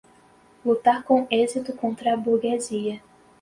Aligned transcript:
lutar 0.65 1.03
com 1.03 1.27
êxito 1.29 1.73
contra 1.73 2.15
a 2.15 2.17
burguesia 2.17 2.99